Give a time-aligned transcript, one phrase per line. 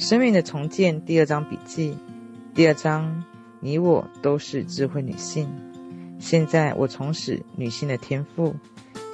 [0.00, 1.94] 生命的重建第二章笔记，
[2.54, 3.22] 第二章，
[3.60, 5.46] 你我都是智慧女性。
[6.18, 8.56] 现在我重拾女性的天赋，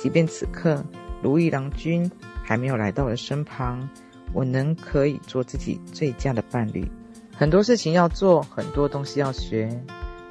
[0.00, 0.84] 即便此刻
[1.20, 2.08] 如意郎君
[2.44, 3.88] 还没有来到我的身旁，
[4.32, 6.88] 我能可以做自己最佳的伴侣。
[7.36, 9.82] 很多事情要做，很多东西要学，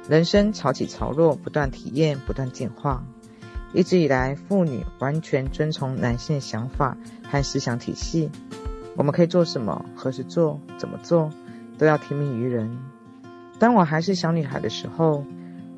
[0.08, 3.04] 人生潮起潮落，不断体验，不断进化。
[3.74, 6.96] 一直以来，妇女完全遵从男性想法
[7.30, 8.30] 和思想体系。
[8.96, 9.84] 我们可以做什么？
[9.94, 10.60] 何时做？
[10.78, 11.30] 怎么做？
[11.78, 12.78] 都要听命于人。
[13.58, 15.24] 当我还是小女孩的时候，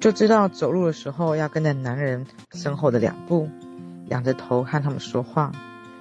[0.01, 3.49] 就知道走路的时候要跟在男人身后的两步，
[4.09, 5.53] 仰着头和他们说话，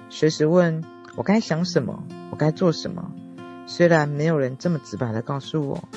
[0.08, 0.84] 随时问
[1.16, 3.12] 我该想什么，我该做什么。
[3.66, 5.88] 虽然没有人这么直白地告诉我，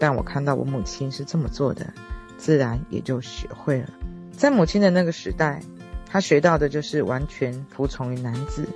[0.00, 1.92] 但我看到我母亲是这么做的，
[2.38, 3.90] 自然也就学会了。
[4.32, 5.62] 在母亲的那个时代，
[6.06, 8.66] 她学到的就是完全服从于男子。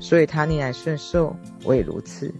[0.00, 2.32] 所以他逆来顺受，我也如此。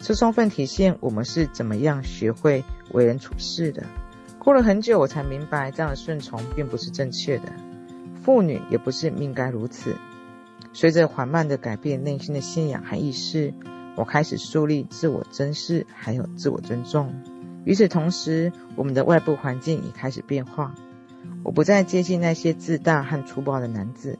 [0.00, 3.84] 这充分体现我们是怎么样学会为人处事的。
[4.38, 7.52] 过了很久，我才明白这样的顺从并不是正确的。
[8.22, 9.94] 妇女也不是命该如此。
[10.72, 13.52] 随着缓慢的改变内心的信仰和意识，
[13.94, 17.14] 我开始树立自我珍视，还有自我尊重。
[17.64, 20.74] 与此同时，我们的外部环境也开始变化。
[21.44, 24.18] 我不再接近那些自大和粗暴的男子。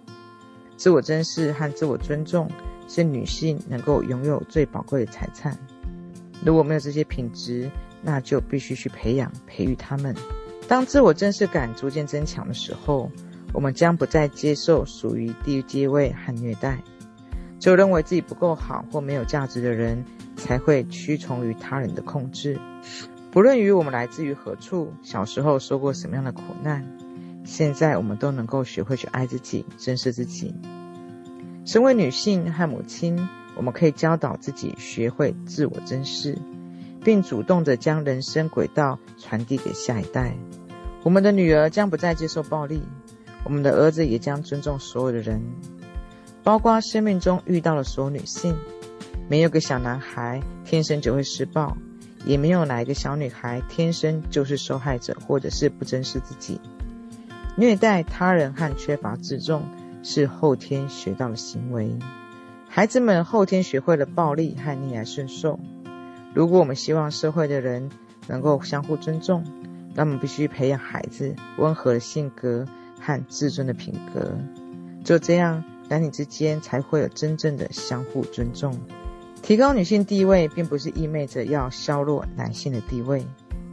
[0.77, 2.49] 自我珍视和自我尊重。
[2.95, 5.57] 是女性能够拥有最宝贵的财产。
[6.45, 7.71] 如果没有这些品质，
[8.03, 10.15] 那就必须去培养、培育她们。
[10.69, 13.11] 当自我正视感逐渐增强的时候，
[13.55, 16.83] 我们将不再接受属于低阶位和虐待。
[17.59, 20.05] 只有认为自己不够好或没有价值的人，
[20.37, 22.61] 才会屈从于他人的控制。
[23.31, 26.87] 不论于我们来自于何处，小时候受过什么样的苦难，
[27.47, 30.55] 现在我们都能够学会去爱自己、珍视自己。
[31.65, 36.37] 身为女性和母亲，我们可以教导自己学会自我珍视，
[37.05, 40.35] 并主动地将人生轨道传递给下一代。
[41.05, 42.83] 我们的女儿将不再接受暴力，
[43.45, 45.41] 我们的儿子也将尊重所有的人，
[46.43, 48.57] 包括生命中遇到的所有女性。
[49.29, 51.77] 没有个小男孩天生就会施暴，
[52.27, 56.61] 也没有哪一个小女孩天生就是受害者，或者是不珍视自己。
[57.57, 59.63] 虐待他人和缺乏自重。
[60.03, 61.97] 是后天学到的行为，
[62.69, 65.59] 孩子们后天学会了暴力和逆来顺受。
[66.35, 67.91] 如果我们希望社会的人
[68.27, 69.45] 能够相互尊重，
[69.95, 72.67] 那么必须培养孩子温和的性格
[73.01, 74.33] 和自尊的品格。
[75.05, 78.79] 就这样，男女之间才会有真正的相互尊重。
[79.43, 83.27] 提高女性地位，并不是意味着要削弱男性的地位。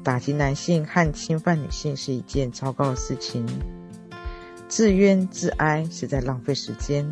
[0.03, 3.45] 打击男性和侵犯女性是一件糟糕的事情。
[4.69, 7.09] 自怨自哀是在浪费时间，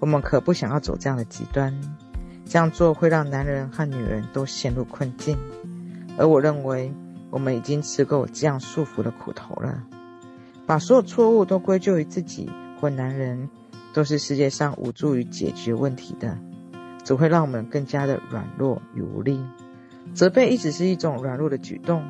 [0.00, 1.74] 我们可不想要走这样的极端，
[2.44, 5.38] 这样做会让男人和女人都陷入困境。
[6.18, 6.92] 而我认为，
[7.30, 9.82] 我们已经吃够这样束缚的苦头了。
[10.66, 13.48] 把所有错误都归咎于自己或男人，
[13.94, 16.36] 都是世界上无助于解决问题的，
[17.02, 19.42] 只会让我们更加的软弱与无力。
[20.12, 22.04] 责备一直是一种软弱的举动。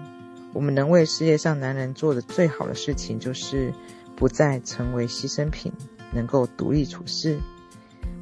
[0.52, 3.72] 我们能为世界上男人做的最好的事情，就是。
[4.16, 5.72] 不再成为牺牲品，
[6.12, 7.38] 能够独立处事。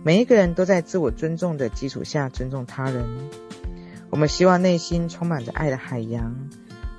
[0.04, 3.04] 每一个人都在自我尊重的基础下尊重他人。
[4.10, 6.36] 我们希望内心充满着爱的海洋，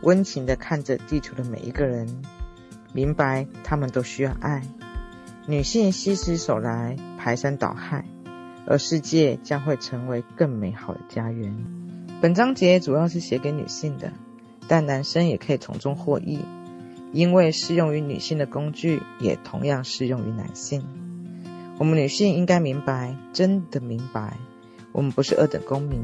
[0.01, 2.23] 温情地看着地球的每一个人，
[2.93, 4.61] 明白他们都需要爱。
[5.45, 8.05] 女性携起手来排山倒海，
[8.65, 11.53] 而世界将会成为更美好的家园。
[12.21, 14.13] 本章节主要是写给女性的，
[14.67, 16.39] 但男生也可以从中获益。
[17.13, 20.83] 因为适用于女性的工具，也同样适用于男性。
[21.77, 24.37] 我们女性应该明白，真的明白，
[24.91, 26.01] 我们不是二等公民，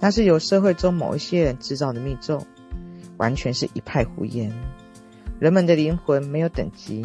[0.00, 2.44] 那是由社会中某一些人制造的密咒，
[3.18, 4.52] 完全是一派胡言。
[5.38, 7.04] 人们的灵魂没有等级，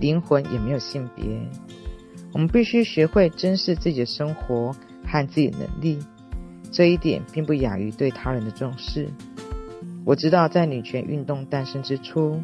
[0.00, 1.24] 灵魂也没有性别。
[2.32, 5.98] 我们必须学会珍视自己的生活和自己的能力，
[6.70, 9.08] 这一点并不亚于对他人的重视。
[10.04, 12.42] 我知道，在女权运动诞生之初，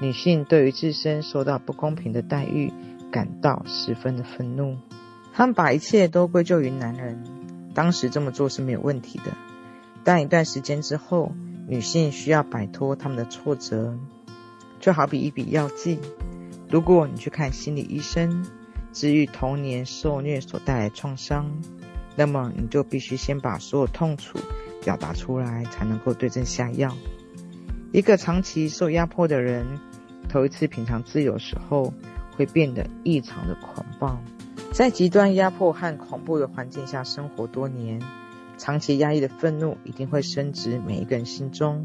[0.00, 2.72] 女性对于自身受到不公平的待遇
[3.10, 4.76] 感到十分的愤怒。
[5.32, 7.24] 她们把一切都归咎于男人。
[7.74, 9.32] 当时这么做是没有问题的，
[10.04, 11.32] 但一段时间之后，
[11.66, 13.98] 女性需要摆脱他们的挫折，
[14.78, 15.98] 就好比一笔药剂。
[16.68, 18.46] 如果你去看心理医生，
[18.92, 21.50] 治愈童年受虐所带来的创伤，
[22.14, 24.38] 那么你就必须先把所有痛楚。
[24.84, 26.94] 表达出来才能够对症下药。
[27.92, 29.66] 一个长期受压迫的人，
[30.28, 31.92] 头一次品尝自由时候，
[32.36, 34.20] 会变得异常的狂暴。
[34.72, 38.00] 在极端压迫和恐怖的环境下生活多年，
[38.56, 41.84] 长期压抑的愤怒一定会深植每一个人心中。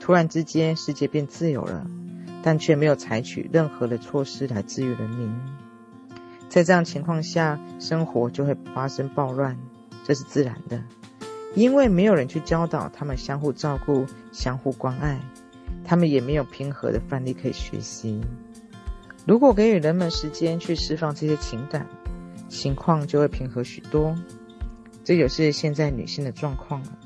[0.00, 1.86] 突然之间，世界变自由了，
[2.42, 5.34] 但却没有采取任何的措施来治愈人民。
[6.48, 9.58] 在这样情况下，生活就会发生暴乱，
[10.04, 10.82] 这是自然的，
[11.56, 15.18] 因为没有人去教导他们相互照顾、相互关爱，
[15.84, 18.20] 他们也没有平和的范例可以学习。
[19.26, 21.86] 如果给予人们时间去释放这些情感，
[22.48, 24.14] 情况就会平和许多。
[25.02, 26.98] 这就是现在女性的状况了。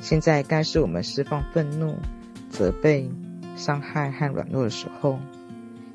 [0.00, 1.96] 现在该是我们释放愤怒、
[2.50, 3.10] 责备、
[3.56, 5.18] 伤害和软弱的时候。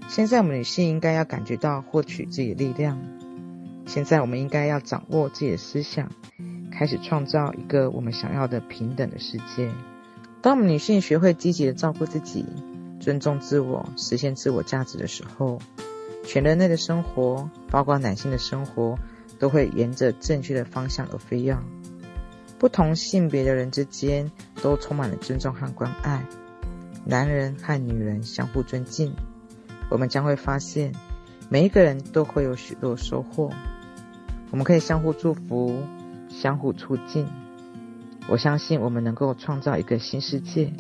[0.10, 3.00] 现在我们女性应该要感觉到获取自己的力量。
[3.86, 6.10] 现在我们应该要掌握自己的思想，
[6.84, 9.72] 开始创造一个我们想要的平等的世界。
[10.42, 12.46] 当我们女性学会积极的照顾自己，
[13.00, 15.60] 尊重自我，实现自我价值的时候，
[16.26, 18.98] 全人类的生活，包括男性的生活，
[19.40, 21.58] 都会沿着正确的方向而飞跃。
[22.60, 24.30] 不同性别的人之间
[24.62, 26.22] 都充满了尊重和关爱，
[27.06, 29.14] 男人和女人相互尊敬，
[29.90, 30.92] 我们将会发现，
[31.48, 33.50] 每一个人都会有许多收获。
[34.52, 35.82] 我们可以相互祝福，
[36.34, 37.28] 相互促进。
[38.28, 40.74] 我相信我们能够创造一个新世界。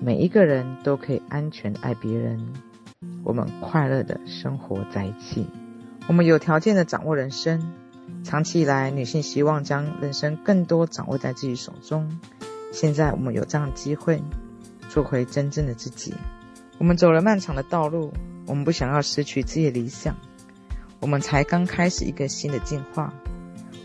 [0.00, 2.52] 每一个人都可以安全爱别人，
[3.24, 5.46] 我们快乐的生活在一起，
[6.06, 7.72] 我们有条件的掌握人生。
[8.22, 12.20] 长期以来，女性希望将人生更多掌握在自己手中。
[12.72, 14.22] 现在我们有这样的机会，
[14.90, 16.12] 做回真正的自己。
[16.78, 18.12] 我们走了漫长的道路，
[18.46, 20.14] 我们不想要失去自己的理想。
[21.00, 23.14] 我们才刚开始一个新的进化，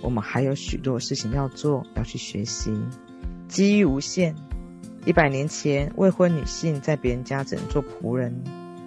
[0.02, 2.76] 我们还有许多事情要做，要去学习，
[3.48, 4.36] 机遇无限。
[5.06, 8.44] 一百年前，未婚女性在别人家只能做仆人，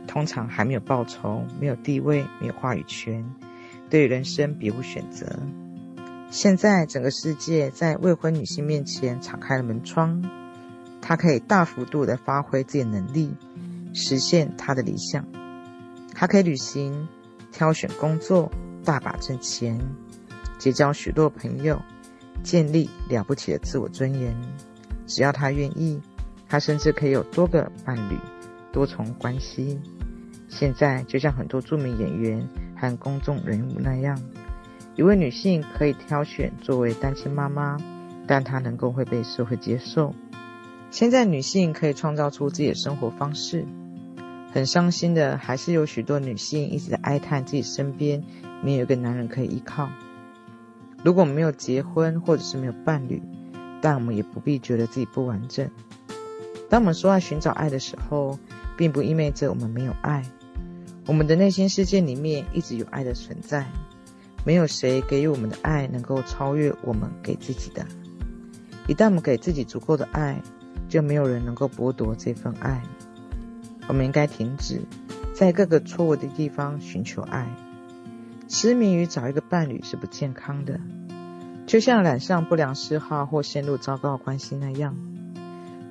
[0.06, 3.24] 通常还没有报酬，没有地位，没有话语权，
[3.90, 5.38] 对人生别无选择。
[6.30, 10.22] 现在，整个世界在未婚女性面前敞开了门窗，
[11.00, 13.34] 她可以大幅度的发挥自己的能力，
[13.92, 15.24] 实现她的理想。
[16.12, 17.08] 她可以旅行，
[17.52, 18.50] 挑选工作，
[18.84, 19.80] 大把挣钱，
[20.64, 21.78] 结交许多朋友，
[22.42, 24.34] 建立了不起的自我尊严。
[25.06, 26.00] 只要他愿意，
[26.48, 28.16] 他甚至可以有多个伴侣、
[28.72, 29.78] 多重关系。
[30.48, 34.18] 现在就像很多著名演员和公众人物那样，
[34.96, 37.76] 一位女性可以挑选作为单亲妈妈，
[38.26, 40.14] 但她能够会被社会接受。
[40.90, 43.66] 现在女性可以创造出自己的生活方式。
[44.50, 48.24] 很伤心的，还是有许多女性一直在哀叹自己身边
[48.62, 49.90] 没有一个男人可以依靠。
[51.04, 53.22] 如果我们没有结婚，或者是没有伴侣，
[53.82, 55.68] 但我们也不必觉得自己不完整。
[56.70, 58.38] 当我们说要寻找爱的时候，
[58.74, 60.24] 并不意味着我们没有爱。
[61.06, 63.66] 我们的内心世界里面一直有爱的存在。
[64.46, 67.86] 没有谁给予我们的爱能够超越我们给自己的。
[68.88, 70.40] 一旦我们给自己足够的爱，
[70.88, 72.82] 就没有人能够剥夺这份爱。
[73.88, 74.80] 我们应该停止
[75.34, 77.46] 在各个错误的地方寻求爱。
[78.48, 80.80] 痴迷于找一个伴侣是不健康的。
[81.66, 84.94] 就像染上不良嗜好或陷入糟糕关系那样，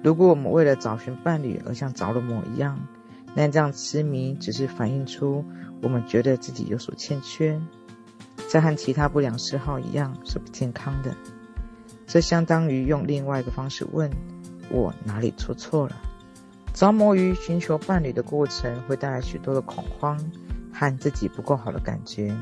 [0.04, 2.80] 如果我们为了找寻伴侣而像着了魔一样，
[3.34, 5.44] 那这样痴迷只是反映出
[5.82, 7.60] 我们觉得自己有所欠缺，
[8.50, 11.16] 这和其他不良嗜好一样是不健康的。
[12.06, 14.12] 这相当于用另外一个方式问：
[14.70, 15.96] 我哪里做错了？
[16.74, 20.20] 着魔于寻求伴侣的过程会带来许多的恐慌
[20.74, 22.36] 和自己不够好的感觉。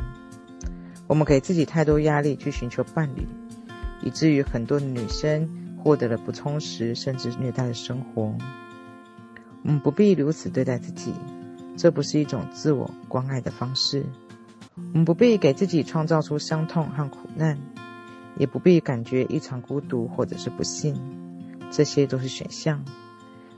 [1.08, 3.28] 我们给自己太多压力去寻求伴侣，
[4.02, 5.50] 以至于很多女生
[5.84, 8.34] 获得了不充实甚至虐待的生活。
[9.64, 11.14] 我们不必如此对待自己，
[11.78, 14.06] 这不是一种自我关爱的方式。
[14.76, 17.60] 我们不必给自己创造出伤痛和苦难，
[18.38, 20.96] 也不必感觉异常孤独或者是不幸，
[21.70, 22.84] 这些都是选项。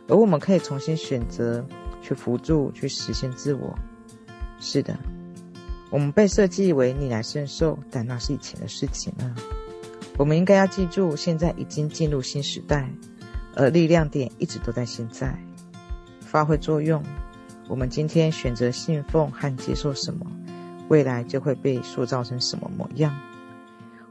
[0.08, 1.66] 而我们可以重新选择，
[2.02, 3.78] 去辅助，去实现自我。
[4.64, 4.98] 是的。
[5.92, 9.36] 我们被设计为逆来顺受，但那是以前的事情了。
[10.18, 12.90] 我们应该要记住，现在已经进入新时代，
[13.56, 15.38] 而力量点一直都在现在
[16.22, 17.04] 发挥作用。
[17.68, 20.26] 我们今天选择信奉和接受什么，
[20.88, 23.16] 未来就会被塑造成什么模样。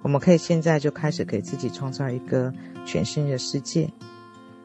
[0.02, 2.52] 我们可以现在就开始给自己创造一个
[2.84, 3.90] 全新的世界。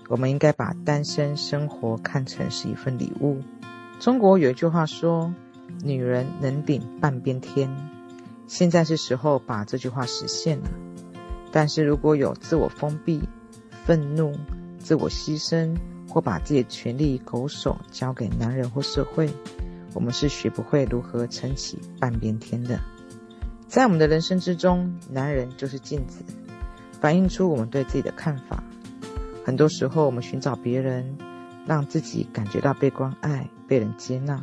[0.07, 3.41] 我们应该把单身生活看成是一份礼物。
[3.99, 5.33] 中国有一句话说，
[5.83, 7.69] 女人能顶半边天，
[8.47, 10.69] 现在是时候把这句话实现了。
[11.51, 13.27] 但是如果有自我封闭、
[13.85, 14.33] 愤怒、
[14.79, 15.75] 自我牺牲，
[16.09, 19.29] 或把自己的权利拱手交给男人或社会，
[19.93, 22.79] 我们是学不会如何撑起半边天的。
[23.67, 26.23] 在我们的人生之中，男人就是镜子，
[27.01, 28.63] 反映出我们对自己的看法。
[29.43, 31.17] 很多时候，我们寻找别人，
[31.65, 34.41] 让自己感觉到被关爱、被人接纳，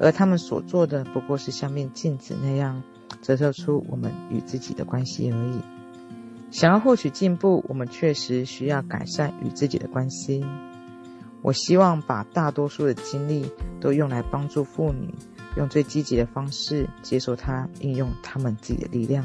[0.00, 2.82] 而他们所做的不过是像面镜子那样，
[3.20, 5.60] 折射出我们与自己的关系而已。
[6.50, 10.44] 想要获取进步，我们确实需要改善与自己的关系。
[11.40, 15.14] 我希望把大多数的精力都用来帮助妇女，
[15.56, 19.24] 用最积极的方式接受她，应用她们自己的力量。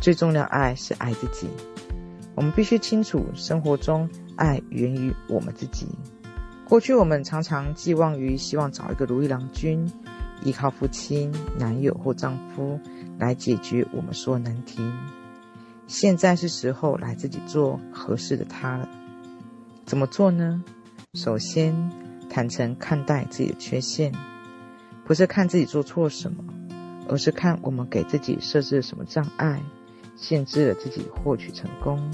[0.00, 1.48] 最重要爱是爱自己。
[2.34, 5.88] 我们必须清楚，生活中爱源于我们自己。
[6.68, 9.90] 过去我们常常寄望于希望找一个如意郎君，
[10.44, 12.78] 依靠父亲、男友或丈夫
[13.18, 14.82] 来解决我们所有难题。
[15.86, 18.86] 现在是时候来自己做合适的他了。
[19.86, 20.62] 怎么做呢？
[21.14, 21.90] 首先，
[22.28, 24.12] 坦诚看待自己的缺陷，
[25.06, 26.44] 不是看自己做错什么，
[27.08, 29.62] 而是看我们给自己设置了什么障碍。
[30.16, 32.10] 限制了自己获取成功，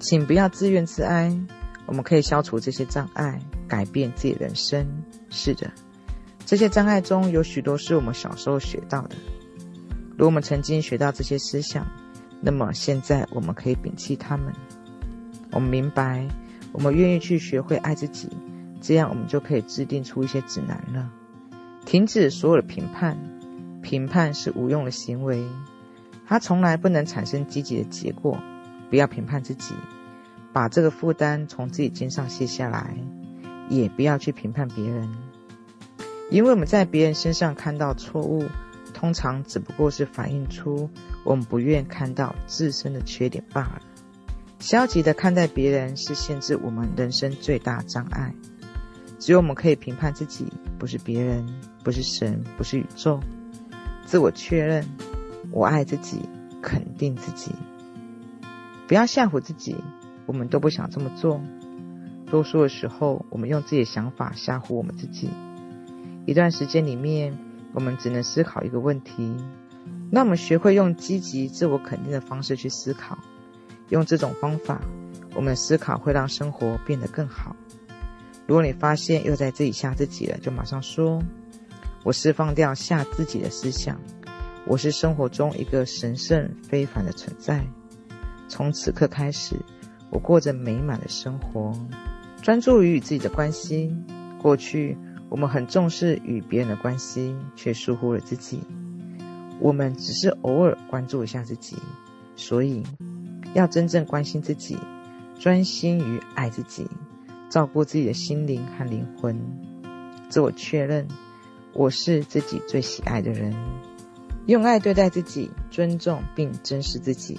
[0.00, 1.38] 请不要自怨自哀。
[1.86, 4.86] 我们可以消除这些障碍，改变自己人生。
[5.30, 5.70] 是的，
[6.46, 9.16] 这些障碍中有许多是我们小时候学到的。
[10.12, 11.86] 如果我们曾经学到这些思想，
[12.40, 14.52] 那么现在我们可以摒弃它们。
[15.50, 16.26] 我们明白，
[16.72, 18.28] 我们愿意去学会爱自己，
[18.80, 21.10] 这样我们就可以制定出一些指南了。
[21.84, 23.18] 停止所有的评判，
[23.82, 25.44] 评判是无用的行为。
[26.26, 28.38] 它从来不能产生积极的结果。
[28.90, 29.74] 不要评判自己，
[30.54, 32.96] 把这个负担从自己肩上卸下来，
[33.68, 35.12] 也不要去评判别人，
[36.30, 38.44] 因为我们在别人身上看到错误，
[38.94, 40.88] 通常只不过是反映出
[41.24, 43.82] 我们不愿看到自身的缺点罢了。
[44.60, 48.32] 消极的看待别人是限制我们人生最大障碍。
[49.18, 50.46] 只有我们可以评判自己，
[50.78, 51.44] 不是别人，
[51.82, 53.20] 不是神，不是宇宙。
[54.06, 54.86] 自我确认。
[55.50, 56.20] 我爱自己，
[56.62, 57.52] 肯定自己，
[58.88, 59.76] 不要吓唬自己。
[60.26, 61.40] 我们都不想这么做。
[62.26, 65.28] 多数的时候，我们用自己的想法吓唬我们自己。
[66.26, 67.36] 一段时间里面，
[67.72, 69.36] 我们只能思考一个问题。
[70.10, 73.18] 那我们学会用积极、自我肯定的方式去思考。
[73.90, 74.80] 用这种方法，
[75.34, 77.54] 我们的思考会让生活变得更好。
[78.46, 81.22] 如果你发现又在自己吓自己了，就马上说
[82.02, 84.00] ：“我释放掉吓自己的思想。”
[84.66, 87.62] 我是生活中一个神圣非凡的存在。
[88.48, 89.56] 从此刻开始，
[90.14, 91.72] 我过着美满的生活，
[92.40, 93.92] 专注于与自己的关系。
[94.40, 94.96] 过去，
[95.28, 98.60] 我们很重视与别人的关系，却疏忽了自己。
[99.58, 101.76] 我们只是偶尔关注一下自己，
[102.36, 102.84] 所以
[103.54, 104.78] 要真正关心自己，
[105.36, 106.86] 专心于爱自己，
[107.50, 109.36] 照顾自己的心灵和灵魂。
[110.28, 111.08] 自我确认，
[111.72, 113.52] 我是自己最喜爱的人。
[114.46, 117.36] 用爱对待自己，尊重并珍视自己，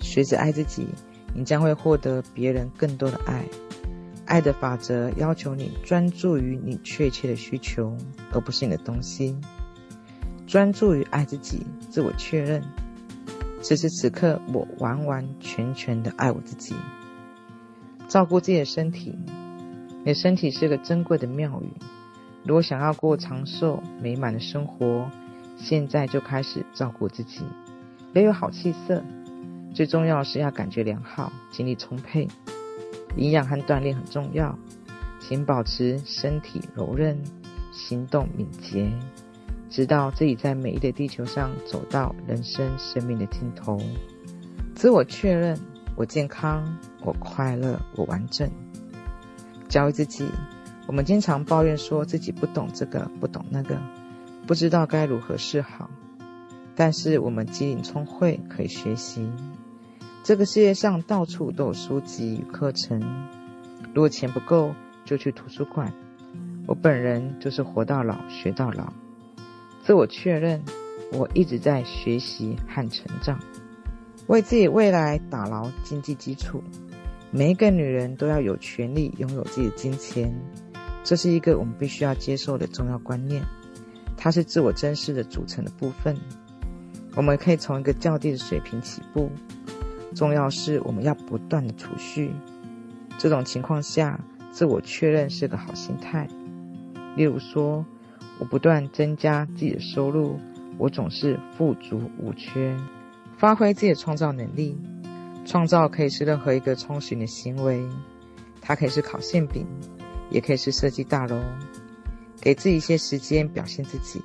[0.00, 0.88] 学着爱自己，
[1.34, 3.44] 你将会获得别人更多的爱。
[4.24, 7.96] 爱的法则要求你专注于你确切的需求，
[8.32, 9.36] 而不是你的东西。
[10.46, 12.62] 专注于爱自己，自我确认。
[13.60, 16.74] 此时此刻，我完完全全的爱我自己。
[18.08, 19.18] 照顾自己的身体，
[20.00, 21.70] 你的身体是个珍贵的庙宇。
[22.44, 25.10] 如果想要过长寿美满的生活，
[25.56, 27.42] 现在就开始照顾自己，
[28.14, 29.02] 要有好气色。
[29.74, 32.28] 最重要是要感觉良好，精力充沛。
[33.16, 34.58] 营养和锻炼很重要，
[35.20, 37.18] 请保持身体柔韧，
[37.72, 38.90] 行动敏捷，
[39.68, 43.78] 直到自己在美丽的地球上走到人生生命的尽头。
[44.74, 45.58] 自我确认：
[45.96, 48.50] 我健康，我快乐，我完整。
[49.68, 50.26] 教育自己，
[50.86, 53.78] 我们经常抱怨说自己不懂这个，不懂那个。
[54.46, 55.88] 不知道该如何是好，
[56.74, 59.30] 但是我们机灵聪慧，可以学习。
[60.24, 63.00] 这个世界上到处都有书籍与课程，
[63.92, 64.72] 如果钱不够，
[65.04, 65.92] 就去图书馆。
[66.68, 68.92] 我本人就是活到老学到老。
[69.82, 70.62] 自我确认，
[71.12, 73.36] 我一直在学习和成长，
[74.28, 76.62] 为自己未来打牢经济基础。
[77.32, 80.32] 每一个女人都要有权利拥有自己的金钱，
[81.02, 83.42] 这是一个我们必须要接受的重要观念。
[84.16, 86.16] 它是自我珍视的组成的部分。
[87.16, 89.28] 我们可以从一个较低的水平起步，
[90.14, 92.30] 重要是我们要不断的储蓄。
[93.18, 94.18] 这种情况下，
[94.50, 96.28] 自我确认是个好心态。
[97.16, 97.84] 例如说，
[98.38, 100.38] 我不断增加自己的收入，
[100.78, 102.76] 我总是富足无缺。
[103.36, 104.78] 发挥自己的创造能力，
[105.44, 107.84] 创造可以是任何一个充实的行为，
[108.60, 109.66] 它可以是烤馅饼，
[110.30, 111.40] 也可以是设计大楼。
[112.40, 114.20] 给自己一些时间表现自己。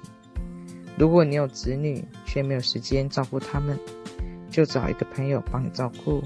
[0.97, 3.77] 如果你有子女却没有时间照顾他们，
[4.57, 6.23] 就找一个朋友帮你照顾，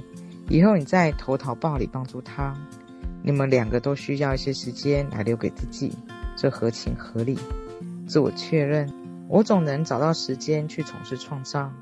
[0.47, 2.55] 以后你在投桃报李帮助他。
[3.21, 5.91] 你们两个都需要一些时间来留给自己，
[6.37, 7.37] 这合情合理。
[8.07, 8.89] 自我确认，
[9.27, 11.73] 我总能找到时间去从事创造，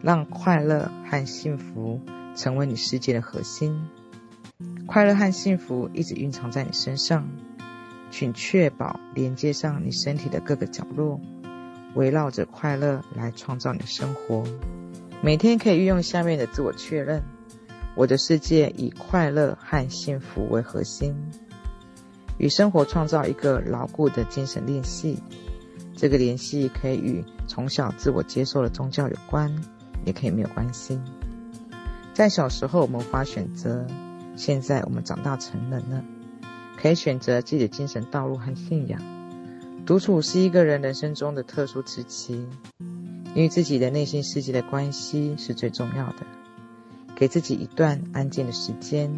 [0.00, 2.00] 让快乐和幸福
[2.36, 3.88] 成为你世界的核心。
[4.86, 7.28] 快乐和幸福一直蕴藏在你身上，
[8.12, 11.20] 请确保连接上你身体的各个角落，
[11.96, 14.44] 围绕着快乐来创造你的生活。
[15.24, 17.22] 每天可以运用下面的自我确认。
[17.96, 21.16] 我的世界以快乐和幸福为核心，
[22.36, 25.18] 与生活创造一个牢固的精神联系。
[25.96, 29.50] 这个联系可以与从小自我接受的宗教有关，
[30.04, 31.00] 也可以没有关系。
[32.12, 33.86] 在小时候我们无法选择，
[34.36, 36.04] 现在我们长大成人了，
[36.76, 39.00] 可以选择自己的精神道路和信仰。
[39.86, 42.46] 独处是一个人人生中的特殊时期，
[43.34, 46.26] 与自己的内心世界的关系是最重要的。
[47.16, 49.10] 给自己一段安静的时间，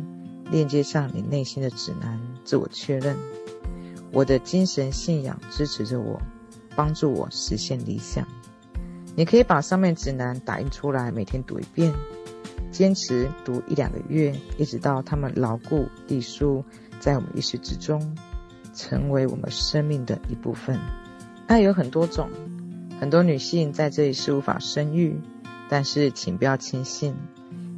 [0.50, 3.16] 链接上你内心的指南，自我确认。
[4.12, 6.20] 我的精神信仰支持着我，
[6.74, 8.26] 帮助我实现理想。
[9.14, 11.92] 你可以把上面指南打印出来，每天读一遍，
[12.70, 16.64] 坚持读一两个月，一直到他们牢固地书
[17.00, 18.16] 在我们意识之中，
[18.74, 20.78] 成为我们生命的一部分。
[21.46, 22.28] 爱有很多种，
[22.98, 25.20] 很多女性在这里是无法生育，
[25.68, 27.14] 但是请不要轻信。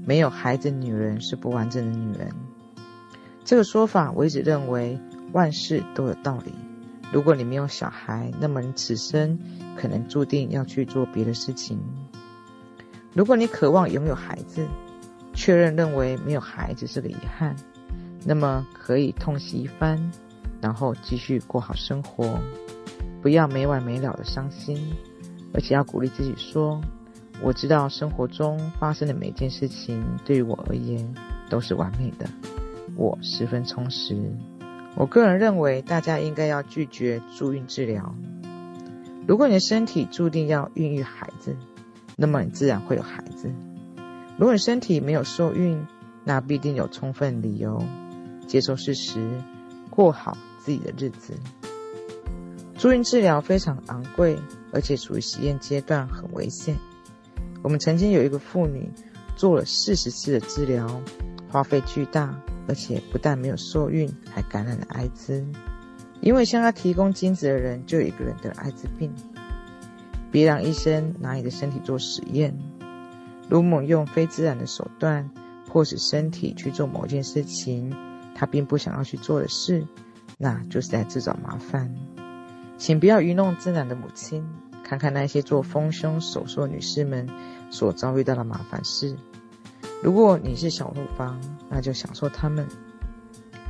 [0.06, 2.32] 没有孩子，女人是不完整的女人。
[3.44, 4.98] 这个说法，我一直认为
[5.32, 6.52] 万事都有道理。
[7.12, 9.38] 如果你没有小孩，那么你此生
[9.76, 11.80] 可能注定要去做别的事情。
[13.12, 14.68] 如果你渴望拥有孩子，
[15.34, 17.56] 确认认为没有孩子是个遗憾，
[18.24, 20.12] 那么可以痛惜一番，
[20.60, 22.38] 然后继续过好生活，
[23.20, 24.94] 不要没完没了的伤心，
[25.52, 26.80] 而且要鼓励自己说。
[27.40, 31.14] 我知道生活中发生的每件事情对于我而言
[31.48, 32.28] 都是完美的，
[32.96, 34.16] 我十分充实。
[34.96, 38.12] 我个人认为大家应该要拒绝助孕治疗。
[39.28, 41.54] 如果你的身体注定要孕育孩子，
[42.16, 43.52] 那么你自然会有孩子。
[44.36, 45.86] 如果你身体没有受孕，
[46.24, 47.80] 那必定有充分理由
[48.48, 49.40] 接受事实，
[49.90, 51.34] 过好自己的日子。
[52.76, 54.36] 助孕治疗非常昂贵，
[54.72, 56.76] 而且处于实验阶段，很危险。
[57.62, 58.90] 我们曾经有一个妇女
[59.36, 60.88] 做了四十次的治疗，
[61.48, 65.44] 花费巨大，而且不但没有受孕，还感染了艾滋。
[66.20, 69.12] 因为向她提供精子的人就有一个人得了艾滋病。
[70.30, 72.56] 别让医生拿你的身体做实验。
[73.48, 75.30] 如果用非自然的手段
[75.66, 77.94] 迫使身体去做某件事情，
[78.34, 79.86] 他并不想要去做的事，
[80.36, 81.94] 那就是在自找麻烦。
[82.78, 84.48] 请不要愚弄自然的母亲。
[84.82, 87.28] 看看那些做丰胸手术女士们
[87.70, 89.14] 所遭遇到的麻烦事。
[90.02, 91.38] 如果你是小乳房，
[91.68, 92.66] 那就享受他们。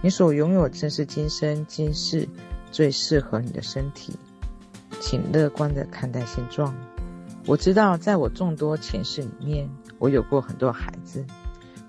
[0.00, 2.28] 你所拥有正是今生今世
[2.70, 4.16] 最适合你的身体。
[5.00, 6.72] 请乐观地看待现状。
[7.46, 9.68] 我知道，在我众多前世里面，
[9.98, 11.24] 我有过很多孩子。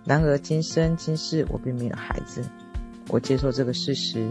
[0.06, 2.44] 然而今生今世，我并没有孩子。
[3.10, 4.28] 我接受这个事实，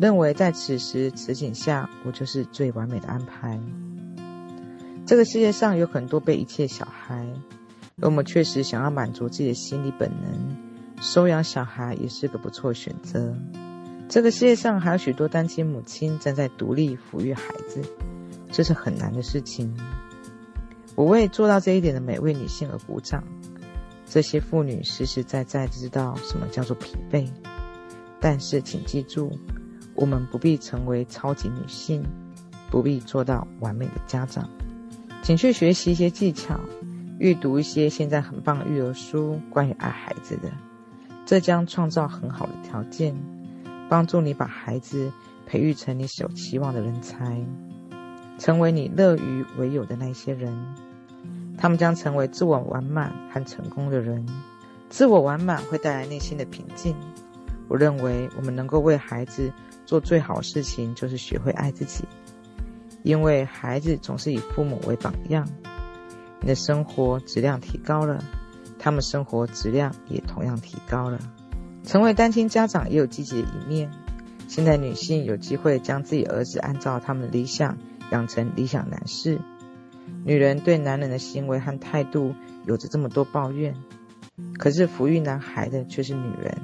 [0.00, 3.60] 认为在此时此景下，我就是最完美的安排。
[5.06, 7.26] 这个世界上有很多被遗弃的小孩，
[8.00, 10.56] 而我们确实想要满足自己的心理本能，
[11.00, 13.36] 收养小孩也是个不错的选择。
[14.08, 17.80] 这个世界上还有许多单亲母亲正在独立抚育孩子，
[18.50, 19.74] 这是很难的事情。
[20.94, 23.24] 我为做到这一点的每位女性而鼓掌。
[24.04, 27.26] 这些妇女实实在在知道什么叫做疲惫，
[28.20, 29.32] 但是请记住，
[29.94, 32.02] 我们不必成为超级女性，
[32.70, 34.48] 不必做到完美的家长。
[35.22, 36.58] 请去学习一些技巧，
[37.18, 40.50] 阅读一些现在很棒的育儿书，关于爱孩子的，
[41.24, 43.14] 这将创造很好的条件，
[43.88, 45.12] 帮助你把孩子
[45.46, 47.40] 培育成你所期望的人才，
[48.38, 50.56] 成为你乐于为有的那些人。
[51.56, 54.26] 他们将成为自我完满和成功的人。
[54.88, 56.96] 自我完满会带来内心的平静。
[57.68, 59.52] 我认为我们能够为孩子
[59.86, 62.04] 做最好的事情，就是学会爱自己。
[63.02, 65.48] 因为孩子总是以父母为榜样，
[66.40, 68.22] 你的生活质量提高了，
[68.78, 71.18] 他们生活质量也同样提高了。
[71.84, 73.90] 成为单亲家长也有积极的一面。
[74.46, 77.78] 现在女性有机会将自己儿子按照他们的理想
[78.10, 79.40] 养成理想男士。
[80.24, 82.34] 女人对男人的行为和态度
[82.66, 83.74] 有着这么多抱怨，
[84.58, 86.58] 可是抚育男孩的却是女人。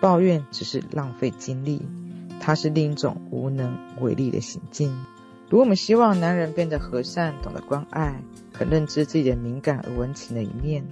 [0.00, 1.86] 抱怨只是浪费精力，
[2.40, 4.90] 它是另一种无能为力的行径。
[5.50, 8.22] 如果我们希望男人变得和善、懂得关爱、
[8.52, 10.84] 肯认知自己的敏感而温情的一面，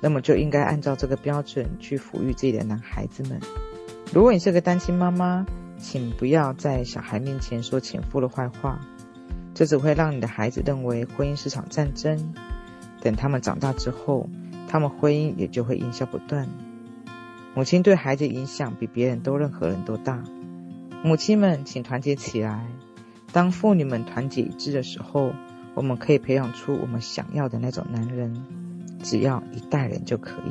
[0.00, 3.40] 那么就应该按照这个标准去抚育自己的男孩子们。
[4.12, 5.44] 如果你是个单亲妈妈，
[5.78, 8.78] 请不要在小孩面前说前夫的坏话，
[9.54, 12.32] 这只会让你的孩子认为婚姻是场战争。
[13.00, 14.28] 等他们长大之后，
[14.68, 16.48] 他们婚姻也就会音消不断。
[17.54, 20.22] 母亲对孩子影响比别人都任何人都大。
[21.02, 22.66] 母亲们，请团结起来。
[23.32, 25.32] 当妇女们团结一致的时候，
[25.74, 28.44] 我们可以培养出我们想要的那种男人。
[29.00, 30.50] 只要一代人就可以。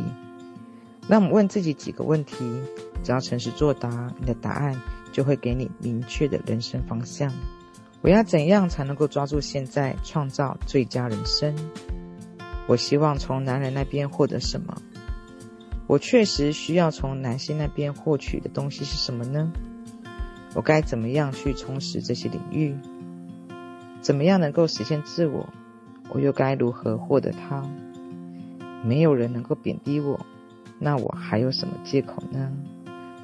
[1.05, 2.37] 那我们问自己几个问题，
[3.03, 4.79] 只要诚实作答，你的答案
[5.11, 7.33] 就会给你明确的人生方向。
[8.01, 11.53] 我要怎样才能够抓住现在，创造最佳人生？
[12.67, 14.81] 我希望从男人那边获得什么？
[15.87, 19.51] 我确实需要从男性那边获取的东西是什么呢？
[20.53, 22.75] 我该怎么样去充实这些领域？
[24.01, 25.47] 怎么样能够实现自我？
[26.09, 27.63] 我又该如何获得它？
[28.83, 30.25] 没有人能够贬低我，
[30.79, 32.51] 那我还有什么借口呢？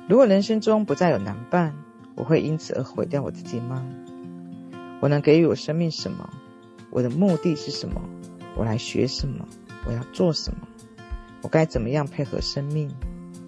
[0.09, 1.73] 如果人生中不再有男伴，
[2.15, 3.86] 我会因此而毁掉我自己吗？
[4.99, 6.29] 我能给予我生命什么？
[6.89, 8.01] 我的目的是什么？
[8.55, 9.47] 我来学什么？
[9.88, 10.67] 我要做什么？
[11.41, 12.89] 我该怎么样配合生命？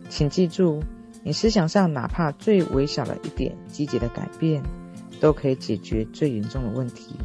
[0.10, 0.82] 请记住，
[1.26, 4.62] 你思想上哪怕最微小的一点积极的改变，
[5.20, 7.16] 都可以解决最严重的问题。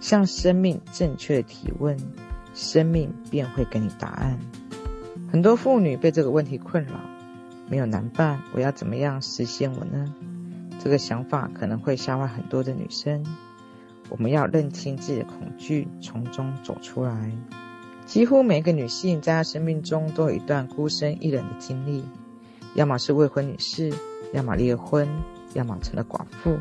[0.00, 1.96] 向生命正确的提问，
[2.54, 4.38] 生命便会给你答案。
[5.32, 6.92] 很多妇女被这个问题困扰：
[7.70, 10.14] 没有男伴，我要怎么样实现我呢？
[10.78, 13.24] 这个想法可能会吓坏很多的女生。
[14.10, 17.32] 我们要认清自己的恐惧，从中走出来。
[18.04, 22.04] 几乎每个女性在她生命中都有一段孤身一人的经历，
[22.76, 23.90] 要么是未婚女士，
[24.34, 25.08] 要么离了婚，
[25.54, 26.58] 要么成了寡妇。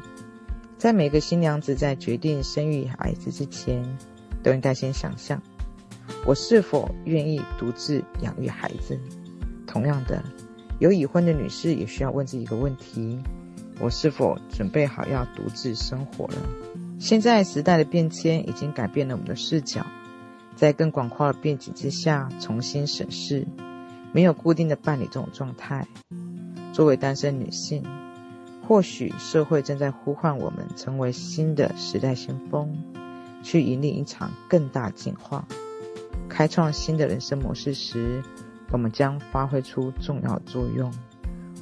[0.77, 3.97] 在每个新娘子在决定生育孩子之前，
[4.41, 5.41] 都应该先想象：
[6.25, 8.97] 我是否愿意独自养育孩子？
[9.67, 10.23] 同样的，
[10.79, 13.21] 有已婚的女士也需要问自己一个问题：
[13.81, 16.35] 我是否准备好要独自生活了？
[16.97, 19.85] 现在时代的变迁已经改变了我们的视角。
[20.55, 23.45] 在更广阔的背景之下，重新审视
[24.15, 25.85] 没有固定的伴侣这种状态。
[26.71, 27.83] 作为单身女性，
[28.65, 32.81] 或许社会正在呼唤我们成为新的时代先锋，
[33.43, 35.45] 去引领一场更大进化，
[36.29, 38.23] 开创新的人生模式时，
[38.71, 40.93] 我们将发挥出重要作用。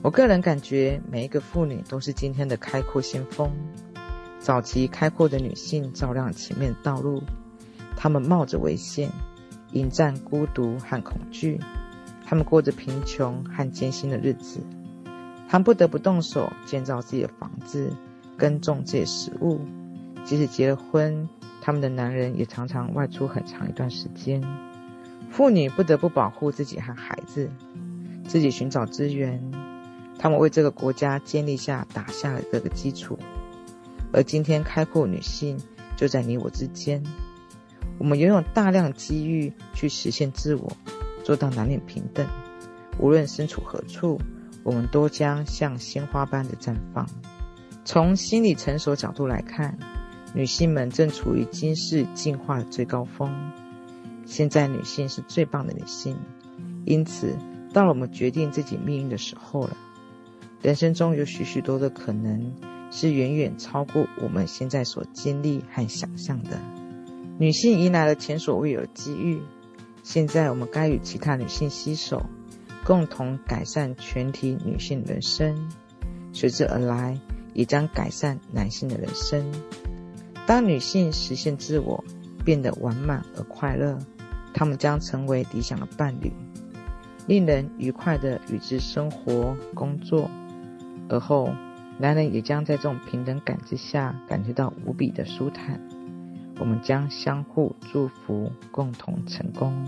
[0.04, 3.50] 我个人感觉，每一个妇女都是今天的开阔先锋。
[4.38, 7.24] 早期开阔的女性照亮前面的道路。
[7.98, 9.10] 她们冒着危险，
[9.72, 11.60] 迎战孤独和恐惧。
[12.34, 14.60] 他们过着贫穷和艰辛的日子。
[15.48, 17.96] 他们不得不动手建造自己的房子，
[18.36, 19.62] 耕种自己的食物。
[20.26, 21.30] 即使结了婚，
[21.62, 24.42] 他们的男人也常常外出很长一段时间。
[25.30, 27.52] 妇女不得不保护自己和孩子，
[28.28, 29.40] 自己寻找资源。
[30.18, 33.16] 他们为这个国家建立下、打下了这个基础。
[34.12, 35.56] 而今天，开阔女性
[35.96, 37.04] 就在你我之间。
[38.00, 40.76] 我们拥有大量机遇去实现自我，
[41.24, 42.28] 做到男女平等。
[43.00, 44.20] 无论身处何处，
[44.64, 47.08] 我们都将像鲜花般的绽放。
[47.86, 49.78] 从心理成熟角度来看，
[50.34, 53.52] 女性们正处于今世进化的最高峰。
[54.26, 56.18] 现在女性是最棒的女性，
[56.86, 57.36] 因此
[57.74, 59.76] 到了我们决定自己命运的时候了。
[60.62, 62.54] 人生中有许许多多的可能，
[62.90, 66.58] 是远远超过我们现在所经历和想象的。
[67.38, 69.42] 女性迎来了前所未有的机遇，
[70.04, 72.26] 现在我们该与其他女性携手，
[72.86, 75.72] 共同改善全体女性人生，
[76.34, 77.18] 随之而来
[77.54, 79.50] 也将改善男性的人生。
[80.46, 82.04] 当女性实现自我，
[82.44, 83.98] 变得完满而快乐，
[84.54, 86.34] 她们将成为理想的伴侣，
[87.26, 90.30] 令人愉快地与之生活、工作。
[91.08, 91.50] 而后，
[91.98, 95.80] 男人也将在这种平等感之下，感觉到无比的舒坦。
[96.64, 99.86] 我们将相互祝福，共同成功。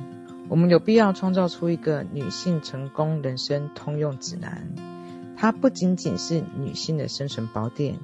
[0.49, 4.67] 我们有必要创造出一个女性成功人生通用指南。
[5.37, 7.95] 它不仅仅是女性的生存宝典，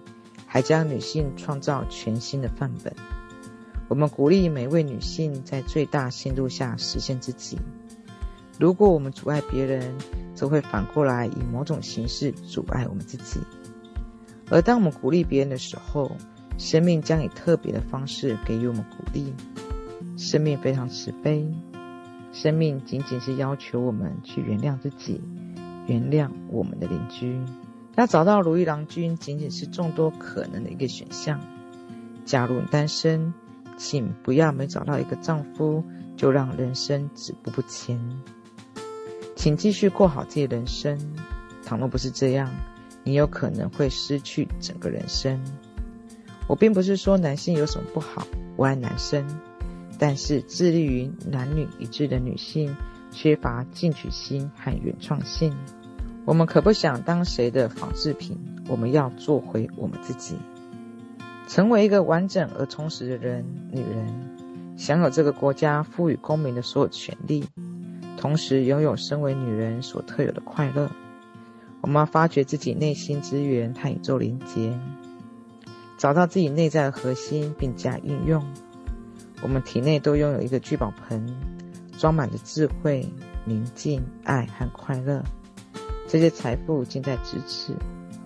[0.47, 2.93] 还将女性创造全新的范本。
[3.89, 7.57] 我们鼓励每位女性在最大限度下实现自己。
[8.57, 9.93] 如果我们阻碍别人，
[10.33, 13.41] 则会反过来以某种形式阻碍我们自己。
[14.49, 16.15] 而当我们鼓励别人的时候，
[16.61, 19.33] 生命将以特别的方式给予我们鼓励。
[20.15, 21.51] 生命非常慈悲，
[22.31, 25.19] 生命仅仅是要求我们去原谅自己，
[25.87, 27.41] 原谅我们的邻居。
[27.95, 31.39] 要找到如意郎君，仅仅是众多可能的一个选项。
[32.25, 33.33] 假如你单身，
[33.75, 35.83] 请不要没找到一个丈夫
[36.15, 37.99] 就让人生止步不前。
[39.35, 40.99] 请继续过好自己的人生。
[41.65, 42.51] 倘若不是这样，
[43.03, 45.43] 你有可能会失去整个人生。
[46.51, 49.25] 我并不是说男性有什么不好，我爱男生，
[49.97, 52.75] 但是致力于男女一致的女性
[53.09, 55.55] 缺乏进取心和原创性。
[56.25, 58.37] 我们可不想当谁的仿制品，
[58.67, 60.35] 我们要做回我们自己，
[61.47, 63.45] 成为一个完整而充实的人。
[63.71, 67.45] 女人享有这个国家赋予公民的所有权利，
[68.17, 70.91] 同时拥有身为女人所特有的快乐。
[71.79, 74.77] 我们要发掘自己内心资源和宇宙连接，
[76.01, 78.43] 找到自己内在的核心并加以运用。
[79.43, 81.23] 我们体内都拥有一个聚宝盆，
[81.95, 83.07] 装满着智慧、
[83.45, 85.23] 宁静、爱和快乐。
[86.07, 87.75] 这些财富近在咫尺，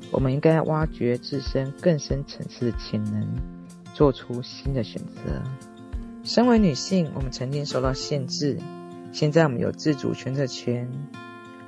[0.09, 3.27] 我们应该挖掘自身更深层次的潜能，
[3.93, 5.43] 做出新的选择。
[6.23, 8.57] 身为女性，我们曾经受到限制，
[9.11, 10.89] 现在我们有自主选择权。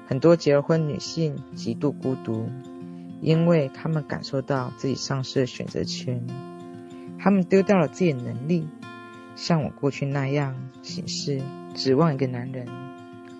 [0.08, 2.50] 很多结了婚女性极度孤独，
[3.22, 6.26] 因为他们感受到自己丧失了选择权，
[7.20, 8.68] 他们丢掉了自己的能力，
[9.36, 11.42] 像我过去那样行事，
[11.74, 12.68] 指望一个男人。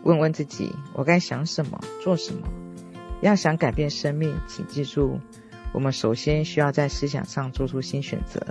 [0.04, 2.48] 问问自己，我该想什么，做什么？
[3.22, 5.20] 要想改变生命，请记住，
[5.74, 8.46] 我们首先需要在思想上做出新选择。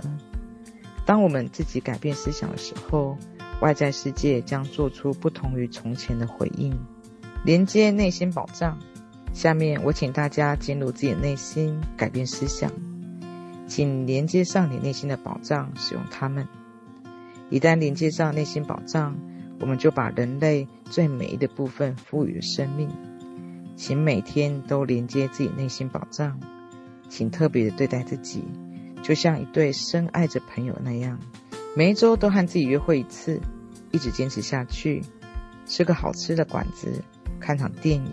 [1.05, 3.17] 当我们自己改变思想的时候，
[3.61, 6.77] 外在世界将做出不同于从前的回应。
[7.43, 8.77] 连接内心宝藏。
[9.37, 12.71] 下面我请大家进入自己的内心，改变思想。
[13.67, 16.47] 请连接上你内心的宝藏，使用它们。
[17.51, 19.15] 一旦连接上内心宝藏，
[19.59, 22.89] 我们就把人类最美的部分赋予了生命。
[23.75, 26.39] 请每天都连接自己内心宝藏，
[27.07, 28.43] 请特别的对待自己，
[29.03, 31.19] 就像一对深爱着朋友那样，
[31.75, 33.39] 每一周都和自己约会一次，
[33.91, 35.03] 一直坚持下去，
[35.67, 37.03] 吃个好吃的馆子，
[37.39, 38.11] 看场电影，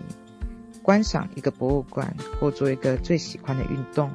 [0.85, 4.11] 观赏一个博物馆，或做一个最喜欢的运动。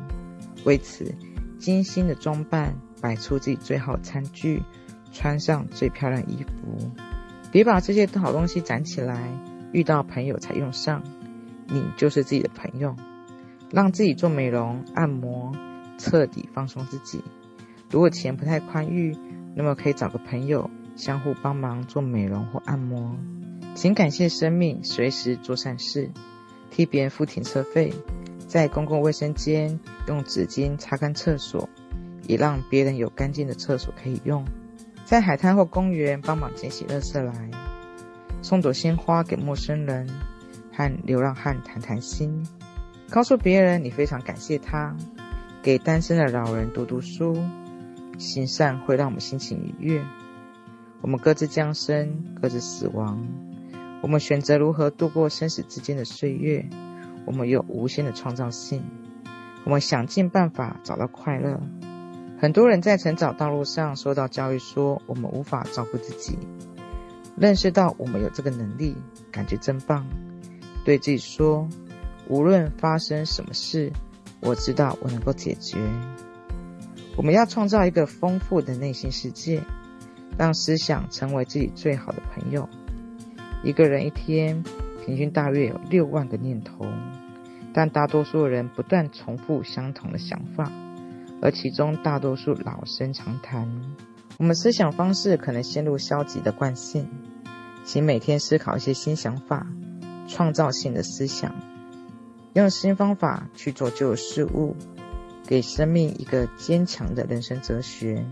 [0.64, 1.12] 为此，
[1.58, 4.62] 精心的装扮，摆出自己最好的餐具，
[5.10, 6.92] 穿上最漂亮衣服。
[7.50, 9.20] 别把这些好东西攒起来，
[9.72, 11.02] 遇到朋友才用上。
[11.66, 12.94] 你就是自己的朋友，
[13.72, 15.52] 让自己做美容、按摩，
[15.98, 17.20] 彻底放松自己。
[17.90, 19.16] 如果钱不太宽裕，
[19.56, 23.16] 那么可以找个朋友相互帮忙做美容或按摩。
[23.74, 26.10] 请感谢生命，随时做善事，
[26.70, 27.92] 替别人付停车费，
[28.46, 31.68] 在公共卫生间用纸巾擦干厕所，
[32.26, 34.44] 也让别人有干净的厕所可以用。
[35.04, 37.50] 在海滩或公园帮忙捡起垃圾来，
[38.40, 40.08] 送朵鲜花给陌生人。
[40.72, 42.46] 和流浪汉谈谈心，
[43.10, 44.96] 告诉别人你非常感谢他，
[45.62, 47.36] 给单身的老人读读书，
[48.18, 50.02] 行善会让我们心情愉悦。
[51.02, 53.26] 我们各自降生，各自死亡，
[54.02, 56.68] 我们选择如何度过生死之间的岁月。
[57.26, 58.82] 我们有无限的创造性，
[59.64, 61.60] 我们想尽办法找到快乐。
[62.38, 66.38] 很多人在成长道路上受到教育说，我们无法照顾自己，
[67.36, 68.96] 认识到我们有这个能力，
[69.30, 70.06] 感觉真棒。
[70.82, 71.68] 对自己说
[72.26, 73.92] ：“无论发生什么事，
[74.40, 75.76] 我知道我能够解决。”
[77.16, 79.62] 我们要创造一个丰富的内心世界，
[80.38, 82.66] 让思想成为自己最好的朋友。
[83.62, 84.62] 一个人一天
[85.04, 86.86] 平均大约有六万个念头，
[87.72, 90.70] 但大多数人不断重复相同的想法，
[91.42, 93.68] 而其中大多数老生常谈。
[94.38, 97.08] 我们思想方式可能陷入消极的惯性，
[97.84, 99.66] 请每天思考一些新想法。
[100.28, 101.52] 创造性的思想，
[102.52, 104.76] 用新方法去做旧事物，
[105.44, 108.24] 给生命一个坚强的人生哲学，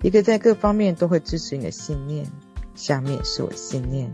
[0.00, 2.26] 一个在各方面都会支持你的信念。
[2.74, 4.10] 下面是我信念：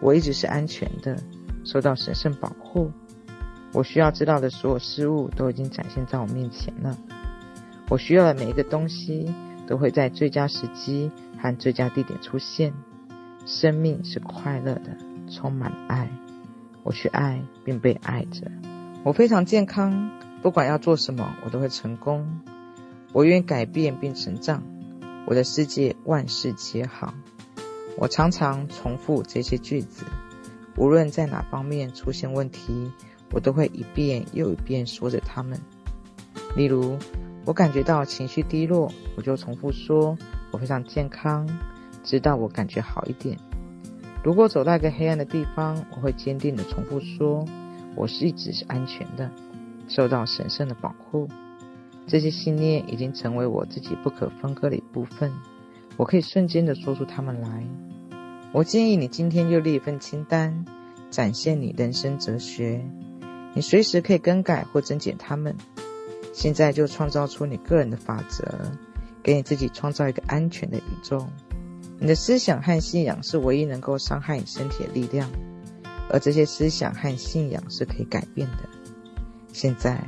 [0.00, 1.22] 我一直是安全的，
[1.64, 2.90] 受到神圣保护。
[3.72, 6.96] 我需要知道的所有事物都已经展现在我面前了。
[7.88, 9.34] 我需要的每一个东西
[9.66, 12.72] 都会在最佳时机和最佳地点出现。
[13.46, 14.96] 生命是快乐的。
[15.30, 16.10] 充满爱，
[16.82, 18.52] 我去爱并被爱着。
[19.02, 20.10] 我非常健康，
[20.42, 22.40] 不管要做什么，我都会成功。
[23.14, 24.62] 我愿意改变并成长，
[25.26, 27.14] 我的世界万事皆好。
[27.98, 30.04] 我常常重复这些句子，
[30.76, 32.90] 无论在哪方面出现问题，
[33.32, 35.60] 我都会一遍又一遍说着它们。
[36.56, 36.98] 例如，
[37.44, 40.16] 我感觉到情绪低落，我就重复说
[40.50, 41.48] ：“我非常健康，
[42.02, 43.38] 直到我感觉好一点。”
[44.24, 47.44] 如果走到一个黑暗的地方，我会坚定地重复说
[47.96, 49.30] ：“我是一直是安全的，
[49.88, 51.28] 受到神圣的保护。”
[52.06, 55.32] 这些信念已经成为我自己不可分割的一部分，
[55.96, 57.66] 我可以瞬间的说出他们来。
[58.52, 60.64] 我建议你今天就列一份清单，
[61.10, 62.84] 展现你人生哲学。
[63.54, 65.56] 你随时可以更改或增减他们。
[66.32, 68.46] 现在就创造出你个人的法则，
[69.22, 71.28] 给你自己创造一个安全的宇宙。
[71.98, 75.30] 你的思想和信仰是唯一能够伤害你身体的力量，
[76.10, 78.68] 而这些思想和信仰是可以改变的。
[79.52, 80.02] 现在，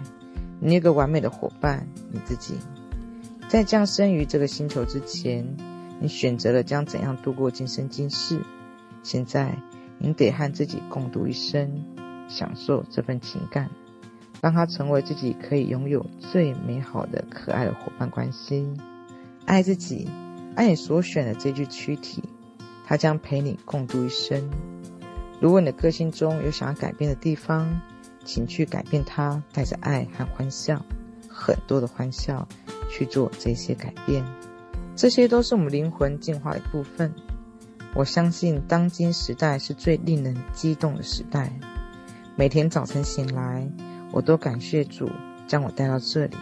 [0.61, 2.55] 你有个完美的伙伴，你自己。
[3.49, 5.47] 在降生于这个星球之前，
[6.05, 8.38] 你选择了将怎样度过今生今世。
[9.03, 9.57] 现在，
[9.97, 11.83] 你得和自己共度一生。
[12.29, 13.71] 享受这份情感，
[14.43, 18.67] 让它成为自己可以拥有最美好的、可爱的伙伴关系。
[19.47, 20.07] 爱自己，
[20.55, 22.23] 爱你所选的这具躯体，
[22.87, 24.51] 它将陪你共度一生。
[25.40, 27.81] 如果你的个性中有想要改变的地方，
[28.27, 30.85] 请去改变它，带着爱和欢笑，
[31.31, 32.47] 很多的欢笑
[32.90, 34.23] 去做这些改变。
[34.96, 37.12] 这些都是我们灵魂进化的一部分。
[37.94, 41.52] 我相信当今时代是最令人激动的时代。
[42.37, 43.68] 每天早晨醒来，
[44.12, 45.11] 我都感谢主
[45.46, 46.37] 将我带到这里，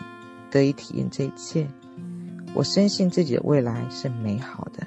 [0.50, 1.66] 得以体验这一切。
[2.54, 4.86] 我深信自己的未来是美好的。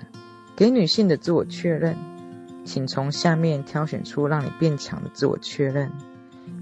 [0.55, 1.97] 给女性的自我确认，
[2.65, 5.91] 请从下面挑选出让你变强的自我确认。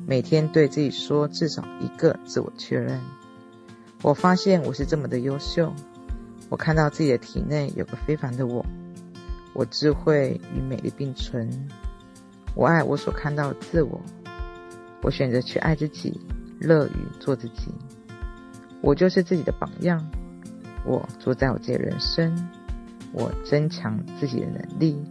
[0.05, 3.01] 每天对自己说至少一个自我确认。
[4.01, 5.73] 我发现我是这么的优秀。
[6.53, 8.63] 我看到自己的体内有个非凡的我。
[9.55, 11.49] 我智慧与美丽并存。
[12.53, 13.99] 我爱我所看到的自我。
[15.01, 16.21] 我选择去爱自己，
[16.59, 17.71] 乐于做自己。
[18.81, 19.99] 我就是自己的榜样。
[20.85, 22.47] 我主宰我自己的人生。
[23.13, 25.03] 我增强自己的能力。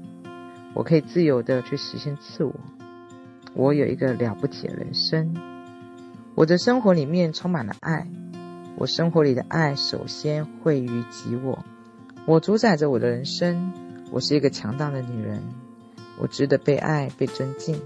[0.74, 2.54] 我可以自由的去实现自我。
[3.52, 5.34] 我有一个了不起的人生。
[6.36, 8.06] 我的生活里面充满了爱。
[8.76, 11.64] 我生活里的爱首先汇于己我。
[12.26, 13.72] 我主宰着我的人生。
[14.10, 15.42] 我是一个强大的女人。
[16.18, 17.80] 我值得被爱，被尊敬。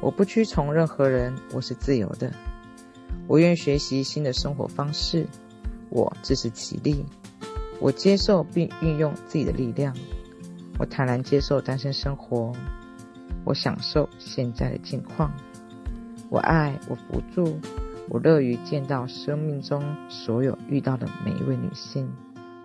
[0.00, 2.32] 我不屈从任何人，我是自由的。
[3.26, 5.26] 我愿学习新的生活方式，
[5.88, 7.04] 我自食其力。
[7.80, 9.96] 我接受并运用自己的力量。
[10.78, 12.52] 我坦然接受单身生活。
[13.44, 15.32] 我享受现在的境况。
[16.28, 17.58] 我爱，我扶助，
[18.08, 22.10] 我乐于见到生命中所有遇到的每一位女性。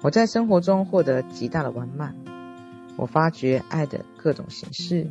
[0.02, 2.16] 我在生活中获得极大的完满。
[2.96, 5.10] 我发掘爱的各种形式。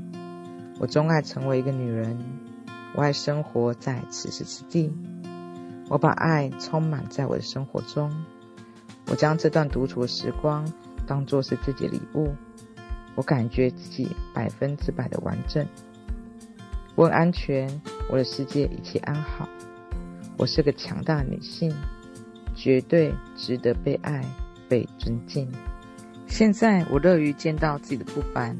[0.78, 2.18] 我钟爱成为一个女人，
[2.94, 4.92] 我爱生活在此时此地，
[5.88, 8.10] 我把爱充满在我的生活中，
[9.10, 10.66] 我将这段独处的时光
[11.06, 12.34] 当作是自己的礼物，
[13.14, 15.66] 我感觉自己百分之百的完整，
[16.94, 19.48] 我安全，我的世界一切安好，
[20.36, 21.72] 我是个强大女性，
[22.54, 24.24] 绝对值得被爱、
[24.68, 25.50] 被尊敬。
[26.26, 28.56] 现在我乐于见到自己的不凡。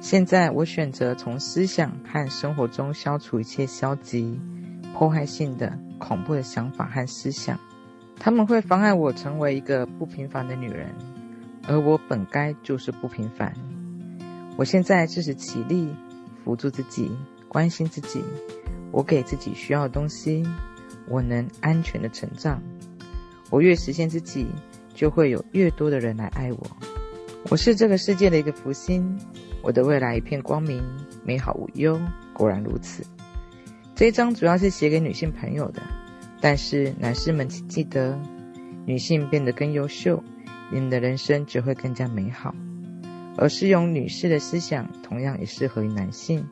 [0.00, 4.38] 现在我选择从思想和生活中消除一切消极、
[4.94, 7.58] 迫害性的、恐怖的想法和思想，
[8.16, 10.94] 他们会妨碍我成为一个不平凡的女人，
[11.66, 13.52] 而我本该就是不平凡。
[14.56, 15.88] 我现在自食其力，
[16.44, 17.10] 扶助自己，
[17.48, 18.22] 关心自己，
[18.92, 20.46] 我给自己需要的东西，
[21.08, 22.62] 我能安全的成长。
[23.50, 24.46] 我越实现自己，
[24.94, 26.66] 就会有越多的人来爱我。
[27.50, 29.18] 我是这个世界的一个福星。
[29.62, 30.82] 我的未来一片光明，
[31.24, 32.00] 美好无忧。
[32.32, 33.04] 果然如此。
[33.94, 35.82] 这一章主要是写给女性朋友的，
[36.40, 38.20] 但是男士们请记得，
[38.86, 40.22] 女性变得更优秀，
[40.70, 42.54] 你们的人生只会更加美好。
[43.36, 46.46] 而适用女士的思想，同样也适合于男性。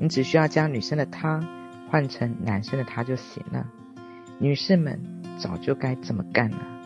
[0.00, 1.46] 你只需要将女生的她
[1.90, 3.68] 换成男生的他就行了。
[4.38, 4.98] 女士们
[5.38, 6.81] 早就该这么干了。